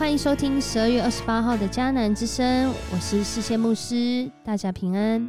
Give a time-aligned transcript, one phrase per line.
[0.00, 5.28] 欢迎收听十二月二十八号的迦南之声，我是世界牧师，大家平安。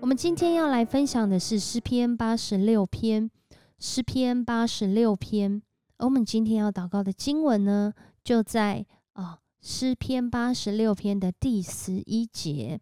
[0.00, 3.30] 我们今天要来分享的是诗篇八十六篇，
[3.78, 5.62] 诗篇八十六篇。
[5.98, 7.94] 而我们今天要祷告的经文呢，
[8.24, 12.80] 就在啊诗篇八十六篇的第十一节。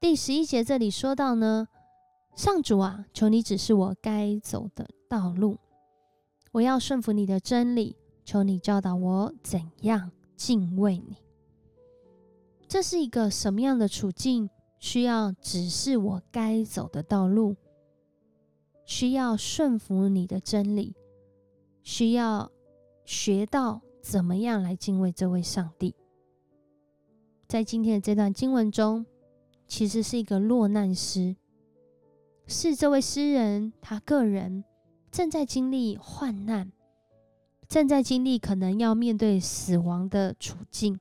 [0.00, 1.68] 第十一节这里说到呢，
[2.34, 5.58] 上主啊，求你指示我该走的道路，
[6.52, 7.94] 我要顺服你的真理。
[8.28, 11.16] 求你教导我怎样敬畏你。
[12.68, 14.50] 这是一个什么样的处境？
[14.78, 17.56] 需要指示我该走的道路，
[18.84, 20.94] 需要顺服你的真理，
[21.82, 22.52] 需要
[23.06, 25.94] 学到怎么样来敬畏这位上帝。
[27.46, 29.06] 在今天的这段经文中，
[29.66, 31.34] 其实是一个落难诗，
[32.46, 34.62] 是这位诗人他个人
[35.10, 36.70] 正在经历患难。
[37.68, 40.98] 正在经历可能要面对死亡的处境，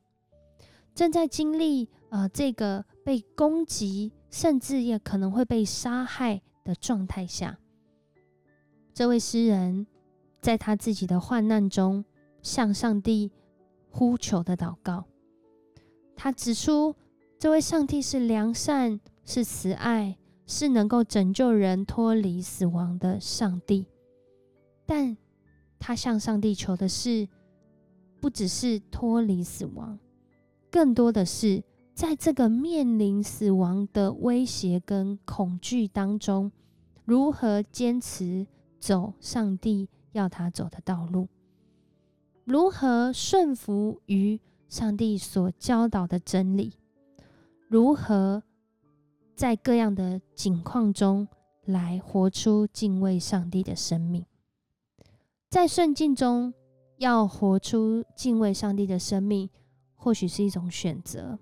[0.93, 7.57] 正在经历呃这个被攻击，甚至也可能会被杀害的状态下，
[8.93, 9.87] 这位诗人
[10.41, 12.03] 在他自己的患难中
[12.41, 13.31] 向上帝
[13.89, 15.05] 呼求的祷告。
[16.17, 16.93] 他指出，
[17.39, 23.85] 这位上帝是良善，是慈爱，是能够拯救人脱离死亡的上帝，
[24.85, 25.15] 但。
[25.79, 27.27] 他向上帝求的是，
[28.19, 29.97] 不只是脱离死亡，
[30.71, 36.51] 更多的是在这个面临死亡的威胁跟恐惧当中，
[37.05, 38.45] 如何坚持
[38.79, 41.27] 走上帝要他走的道路，
[42.43, 46.73] 如何顺服于上帝所教导的真理，
[47.67, 48.43] 如何
[49.35, 51.27] 在各样的境况中
[51.65, 54.25] 来活出敬畏上帝的生命。
[55.49, 56.53] 在顺境中，
[56.97, 59.49] 要活出敬畏上帝的生命，
[59.95, 61.37] 或许是一种选择；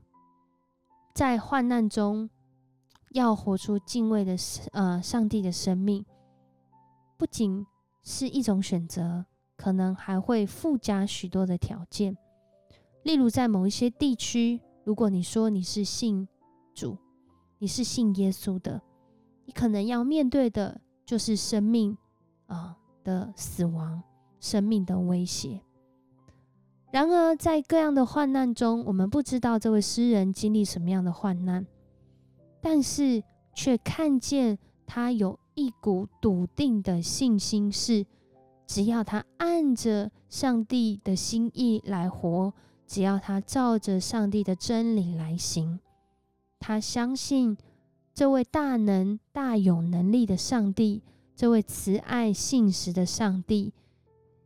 [1.16, 2.30] 在患难中，
[3.10, 4.36] 要活出敬畏的
[4.74, 6.06] 呃上帝的生命，
[7.18, 7.66] 不仅
[8.04, 9.26] 是一种选择，
[9.58, 12.16] 可能还会附加许多的条件。
[13.02, 16.28] 例如，在某一些地区，如果你说你是信
[16.76, 16.96] 主，
[17.58, 18.80] 你是信耶稣的，
[19.46, 21.98] 你可能要面对的就是生命
[22.46, 22.78] 啊。
[23.06, 24.04] 的死亡，
[24.42, 25.62] 生命的威胁。
[26.92, 31.66] 然而，在各样的患难中，我们不知道这位诗人经历什么样的患难，
[32.60, 33.24] 但是
[33.54, 38.06] 却看见他有一股笃定的信心，是
[38.66, 42.54] 只要他按着上帝的心意来活，
[42.88, 45.80] 只要他照着上帝的真理来行，
[46.60, 47.58] 他相信
[48.14, 51.04] 这位大能、大有能力的上帝。
[51.36, 53.74] 这位慈爱信实的上帝，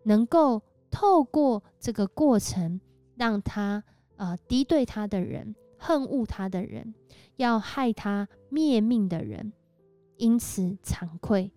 [0.04, 2.82] 能够透过这个过程，
[3.16, 3.84] 让他
[4.16, 6.94] 啊敌对他的人、恨恶他的人、
[7.36, 9.54] 要害他灭命的人，
[10.18, 11.52] 因此惭愧，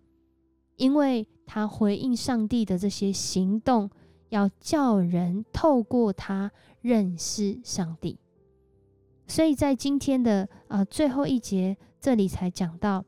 [0.76, 3.91] 因为他回应上帝的这些行动，
[4.28, 8.19] 要叫人透过他认识上帝。
[9.26, 13.03] 所以在今天的啊最后一节，这里才讲到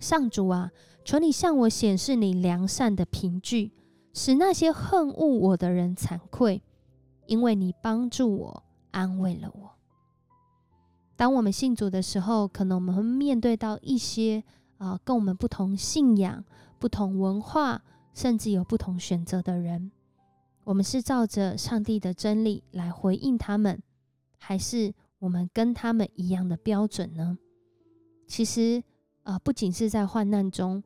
[0.00, 0.70] 上主啊。
[1.04, 3.72] 求你向我显示你良善的凭据，
[4.12, 6.62] 使那些恨恶我的人惭愧，
[7.24, 9.70] 因为你帮助我，安慰了我。
[11.16, 14.44] 当我们信主的时候，可能我们会面对到一些
[14.76, 16.44] 啊，跟我们不同信仰、
[16.78, 17.82] 不同文化，
[18.12, 19.90] 甚至有不同选择的人。
[20.64, 23.82] 我们是照着上帝的真理来回应他们，
[24.36, 27.38] 还是我们跟他们一样的标准呢？
[28.26, 28.84] 其实
[29.28, 30.82] 啊，不仅是在患难中。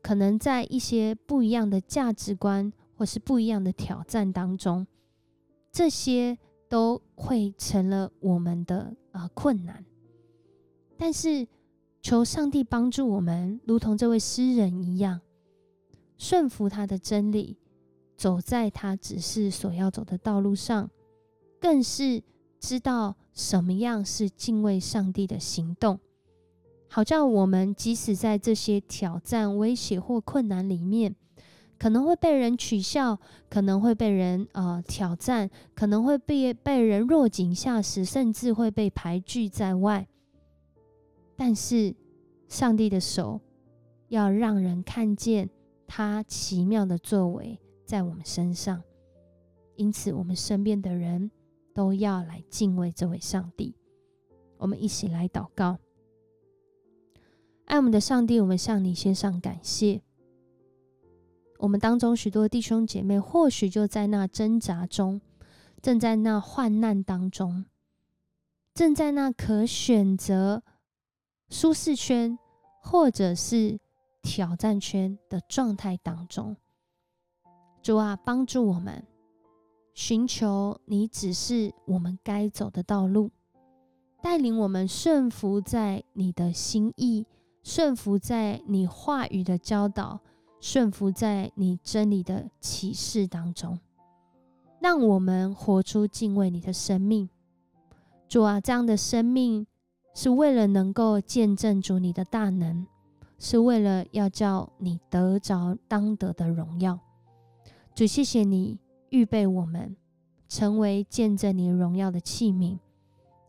[0.00, 4.86] 可能在一些不一样的价值观或是不一样的挑战当中，
[5.72, 6.38] 这些
[6.68, 9.84] 都会成了我们的呃困难。
[10.96, 11.48] 但是
[12.00, 15.20] 求上帝帮助我们，如同这位诗人一样，
[16.16, 17.58] 顺服他的真理，
[18.16, 20.88] 走在他指示所要走的道路上，
[21.60, 22.22] 更是
[22.60, 25.98] 知道什么样是敬畏上帝的行动。
[26.88, 31.14] 好叫我们即使在这些挑战、威胁或困难里面，
[31.78, 33.18] 可能会被人取笑，
[33.50, 40.08] 可能会被人呃挑战，可能会被被人落井下石，甚至会被排拒在外。
[41.36, 41.94] 但是
[42.48, 43.40] 上帝的手
[44.08, 45.50] 要让人看见
[45.86, 48.82] 他奇妙的作为在我们身上，
[49.74, 51.30] 因此我们身边的人
[51.74, 53.74] 都要来敬畏这位上帝。
[54.56, 55.76] 我们一起来祷告。
[57.66, 60.00] 爱我们的上帝，我们向你献上感谢。
[61.58, 65.20] 我们当中许多弟兄姐妹，或许就在那挣扎中，
[65.82, 67.64] 正在那患难当中，
[68.72, 70.62] 正在那可选择
[71.48, 72.38] 舒适圈
[72.80, 73.80] 或者是
[74.22, 76.56] 挑战圈的状态当中。
[77.82, 79.04] 主啊，帮助我们
[79.92, 83.32] 寻求你指示我们该走的道路，
[84.22, 87.26] 带领我们顺服在你的心意，
[87.66, 90.20] 顺服在你话语的教导。
[90.60, 93.78] 顺服在你真理的启示当中，
[94.80, 97.28] 让我们活出敬畏你的生命。
[98.28, 99.66] 主啊，这样的生命
[100.14, 102.86] 是为了能够见证主你的大能，
[103.38, 106.98] 是为了要叫你得着当得的荣耀。
[107.94, 108.78] 主，谢谢你
[109.10, 109.94] 预备我们
[110.48, 112.78] 成为见证你荣耀的器皿。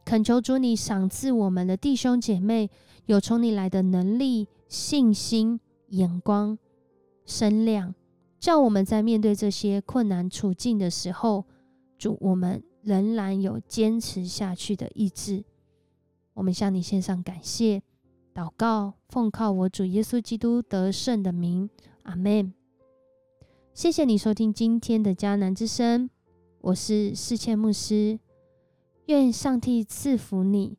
[0.07, 2.69] 恳求主你赏赐我们的弟兄姐妹
[3.07, 5.59] 有从你来的能力、信心、
[5.89, 6.57] 眼光。
[7.25, 7.93] 声量，
[8.39, 11.43] 叫我们在面对这些困难处境的时候，
[11.97, 15.43] 主我们仍然有坚持下去的意志。
[16.35, 17.83] 我们向你献上感谢，
[18.33, 21.69] 祷告，奉靠我主耶稣基督得胜的名，
[22.03, 22.53] 阿门。
[23.73, 26.09] 谢谢你收听今天的迦南之声，
[26.61, 28.17] 我是世谦牧师。
[29.07, 30.77] 愿上帝赐福你。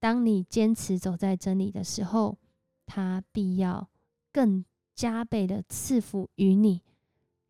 [0.00, 2.38] 当你坚持走在真理的时候，
[2.84, 3.88] 他必要
[4.32, 4.64] 更。
[4.96, 6.80] 加倍的赐福于你，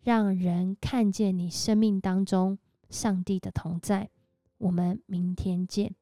[0.02, 2.58] 让人看见你生命当中
[2.90, 4.10] 上帝的同在。
[4.58, 5.94] 我们明天见。